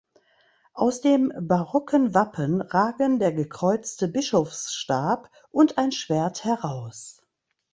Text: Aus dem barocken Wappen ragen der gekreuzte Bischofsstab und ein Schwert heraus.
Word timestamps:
Aus 0.73 1.01
dem 1.01 1.31
barocken 1.39 2.15
Wappen 2.15 2.61
ragen 2.63 3.19
der 3.19 3.33
gekreuzte 3.33 4.07
Bischofsstab 4.07 5.29
und 5.51 5.77
ein 5.77 5.91
Schwert 5.91 6.43
heraus. 6.43 7.21